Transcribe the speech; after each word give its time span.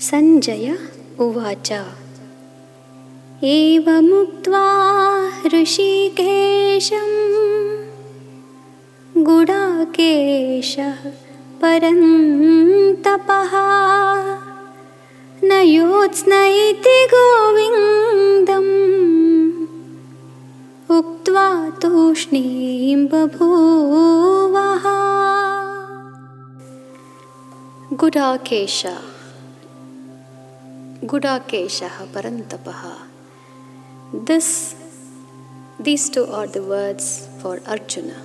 सञ्जय 0.00 0.78
उवाच। 1.18 1.72
एवमुक्त्वा 3.44 4.66
ऋषिकेशं 5.46 7.10
गुडाकेशः 9.16 10.94
परन्तपः 11.62 13.52
न 15.44 15.52
योत्स्न 15.64 16.32
इति 16.32 16.98
गोविन्दम्। 17.14 18.72
उक्त्वा 20.98 21.70
तूष्णीं 21.70 23.06
बभूवः 23.06 24.84
Gudakesh 27.96 28.86
Gudakeshaha 31.00 32.08
Parantapaha. 32.08 33.06
This, 34.12 34.74
these 35.78 36.10
two 36.10 36.26
are 36.26 36.48
the 36.48 36.60
words 36.60 37.28
for 37.40 37.60
Arjuna, 37.68 38.20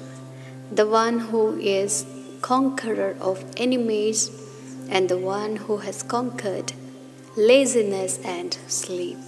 the 0.71 0.87
one 0.87 1.19
who 1.19 1.55
is 1.59 2.03
conqueror 2.41 3.15
of 3.21 3.45
enemies 3.57 4.31
and 4.89 5.07
the 5.07 5.19
one 5.19 5.57
who 5.57 5.77
has 5.77 6.01
conquered 6.01 6.73
laziness 7.37 8.17
and 8.25 8.57
sleep. 8.65 9.19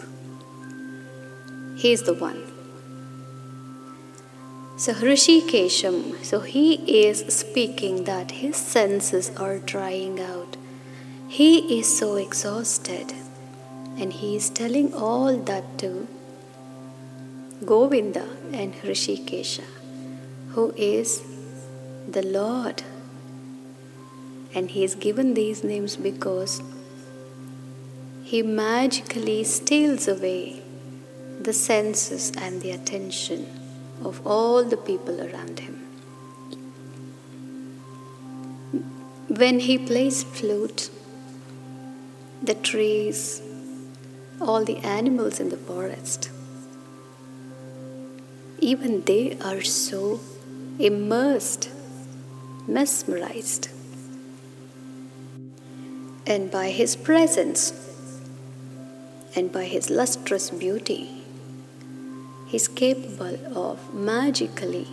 He 1.78 1.92
is 1.92 2.02
the 2.02 2.16
one. 2.16 2.52
So 4.76 4.92
Rishikesham, 4.94 6.26
so 6.26 6.40
he 6.40 7.06
is 7.06 7.20
speaking 7.32 8.06
that 8.06 8.32
his 8.32 8.56
senses 8.56 9.30
are 9.38 9.60
drying 9.60 10.20
out. 10.20 10.58
He 11.28 11.80
is 11.80 11.96
so 11.96 12.16
exhausted 12.16 13.14
and 13.98 14.12
he 14.14 14.36
is 14.36 14.50
telling 14.50 14.94
all 14.94 15.38
that 15.38 15.78
to 15.80 16.08
Govinda 17.64 18.28
and 18.52 18.74
Hrishikesha, 18.76 19.64
who 20.50 20.74
is 20.76 21.24
the 22.08 22.22
Lord. 22.22 22.84
And 24.54 24.72
he 24.72 24.84
is 24.84 24.96
given 24.96 25.34
these 25.34 25.64
names 25.64 25.96
because 25.96 26.62
he 28.24 28.42
magically 28.42 29.44
steals 29.44 30.08
away 30.08 30.62
the 31.40 31.54
senses 31.54 32.32
and 32.38 32.62
the 32.62 32.72
attention 32.72 33.48
of 34.04 34.26
all 34.26 34.64
the 34.64 34.78
people 34.78 35.22
around 35.22 35.60
him. 35.60 35.82
When 39.28 39.60
he 39.60 39.78
plays 39.78 40.24
flute, 40.24 40.90
the 42.42 42.54
trees, 42.56 43.42
all 44.42 44.64
the 44.64 44.78
animals 44.78 45.40
in 45.40 45.50
the 45.50 45.58
forest, 45.58 46.30
even 48.60 49.02
they 49.02 49.38
are 49.40 49.62
so 49.62 50.20
immersed, 50.80 51.70
mesmerized. 52.68 53.70
And 56.28 56.50
by 56.50 56.70
his 56.70 56.96
presence 56.96 57.74
and 59.36 59.52
by 59.52 59.66
his 59.66 59.90
lustrous 59.90 60.50
beauty, 60.50 61.24
he's 62.48 62.68
capable 62.68 63.38
of 63.58 63.94
magically 63.94 64.88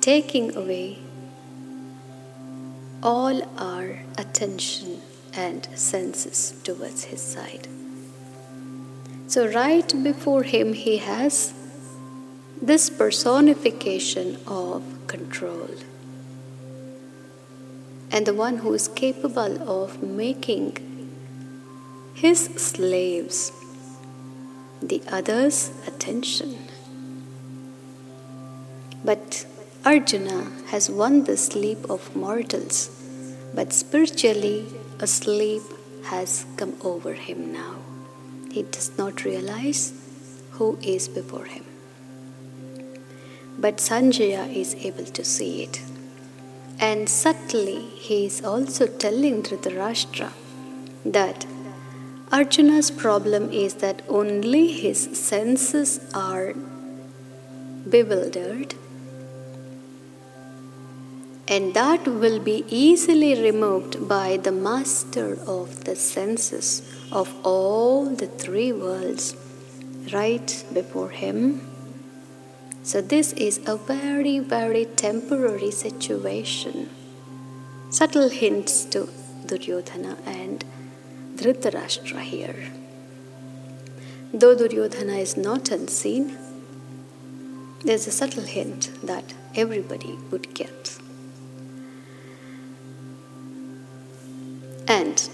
taking 0.00 0.56
away 0.56 0.98
all 3.02 3.42
our 3.58 4.02
attention 4.18 5.00
and 5.34 5.68
senses 5.74 6.54
towards 6.64 7.04
his 7.04 7.22
side. 7.22 7.68
So, 9.30 9.46
right 9.46 9.88
before 10.02 10.42
him, 10.42 10.72
he 10.72 10.96
has 10.96 11.54
this 12.60 12.90
personification 12.90 14.38
of 14.44 14.82
control. 15.06 15.70
And 18.10 18.26
the 18.26 18.34
one 18.34 18.56
who 18.58 18.74
is 18.74 18.88
capable 18.88 19.70
of 19.70 20.02
making 20.02 21.12
his 22.12 22.46
slaves 22.56 23.52
the 24.82 25.00
others' 25.06 25.70
attention. 25.86 26.58
But 29.04 29.46
Arjuna 29.84 30.50
has 30.70 30.90
won 30.90 31.22
the 31.22 31.36
sleep 31.36 31.88
of 31.88 32.16
mortals, 32.16 32.90
but 33.54 33.72
spiritually 33.72 34.66
a 34.98 35.06
sleep 35.06 35.62
has 36.06 36.46
come 36.56 36.74
over 36.82 37.14
him 37.14 37.52
now. 37.52 37.76
He 38.50 38.62
does 38.62 38.96
not 38.98 39.24
realize 39.24 39.92
who 40.52 40.78
is 40.82 41.08
before 41.08 41.44
him. 41.44 41.64
But 43.58 43.76
Sanjaya 43.76 44.54
is 44.54 44.74
able 44.74 45.04
to 45.04 45.24
see 45.24 45.62
it. 45.62 45.82
And 46.78 47.08
subtly, 47.08 47.80
he 47.80 48.26
is 48.26 48.42
also 48.42 48.86
telling 48.86 49.42
Dhritarashtra 49.42 50.32
that 51.04 51.46
Arjuna's 52.32 52.90
problem 52.90 53.50
is 53.50 53.74
that 53.74 54.02
only 54.08 54.72
his 54.72 55.00
senses 55.18 56.00
are 56.14 56.54
bewildered, 57.88 58.74
and 61.48 61.74
that 61.74 62.06
will 62.06 62.38
be 62.38 62.64
easily 62.68 63.42
removed 63.42 64.08
by 64.08 64.36
the 64.36 64.52
master 64.52 65.38
of 65.46 65.84
the 65.84 65.96
senses 65.96 66.82
of 67.12 67.34
all 67.44 68.06
the 68.06 68.26
three 68.26 68.72
worlds 68.72 69.36
right 70.12 70.64
before 70.72 71.10
him 71.10 71.70
so, 72.82 73.02
this 73.02 73.34
is 73.34 73.60
a 73.66 73.76
very, 73.76 74.38
very 74.38 74.86
temporary 74.86 75.70
situation. 75.70 76.88
Subtle 77.90 78.30
hints 78.30 78.84
to 78.86 79.08
Duryodhana 79.44 80.16
and 80.24 80.64
Dhritarashtra 81.36 82.20
here. 82.22 82.72
Though 84.32 84.56
Duryodhana 84.56 85.16
is 85.16 85.36
not 85.36 85.70
unseen, 85.70 86.38
there's 87.84 88.06
a 88.06 88.10
subtle 88.10 88.44
hint 88.44 88.90
that 89.02 89.34
everybody 89.54 90.18
would 90.30 90.54
get. 90.54 90.98
And 94.88 95.28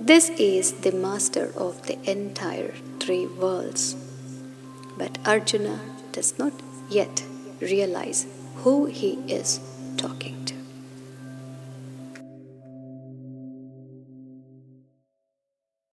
this 0.00 0.30
is 0.30 0.72
the 0.80 0.92
master 0.92 1.52
of 1.56 1.86
the 1.86 1.98
entire 2.10 2.74
three 2.98 3.26
worlds. 3.26 3.94
But 4.96 5.18
Arjuna 5.26 5.78
does 6.10 6.38
not 6.38 6.54
yet 6.88 7.22
realize 7.60 8.26
who 8.56 8.86
he 8.86 9.18
is 9.28 9.60
talking. 9.98 10.39